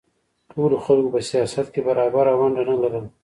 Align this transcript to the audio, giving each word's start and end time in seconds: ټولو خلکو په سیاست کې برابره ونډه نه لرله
ټولو 0.51 0.75
خلکو 0.85 1.09
په 1.13 1.19
سیاست 1.29 1.67
کې 1.73 1.81
برابره 1.87 2.31
ونډه 2.39 2.63
نه 2.69 2.75
لرله 2.81 3.09